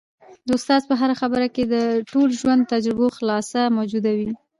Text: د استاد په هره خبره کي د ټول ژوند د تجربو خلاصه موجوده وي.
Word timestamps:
د 0.47 0.49
استاد 0.57 0.81
په 0.89 0.93
هره 0.99 1.15
خبره 1.21 1.47
کي 1.55 1.63
د 1.73 1.75
ټول 2.11 2.27
ژوند 2.39 2.61
د 2.63 2.69
تجربو 2.73 3.05
خلاصه 3.17 3.59
موجوده 3.77 4.11
وي. 4.19 4.29